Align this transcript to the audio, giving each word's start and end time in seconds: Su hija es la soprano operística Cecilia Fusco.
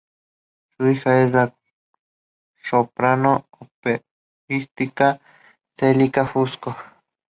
Su 0.75 0.87
hija 0.89 1.23
es 1.25 1.31
la 1.31 1.55
soprano 2.67 3.45
operística 3.51 5.21
Cecilia 5.77 6.25
Fusco. 6.25 6.75